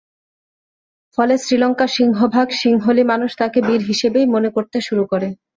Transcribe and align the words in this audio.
ফলে 1.17 1.33
শ্রীলঙ্কার 1.37 1.89
সিংহভাগ 1.97 2.47
সিংহলি 2.61 3.03
মানুষ 3.03 3.31
তাঁকে 3.39 3.59
বীর 3.67 3.81
হিসেবেই 3.89 4.25
মনে 4.33 4.49
করতে 4.55 4.77
শুরু 4.87 5.03
করে। 5.11 5.27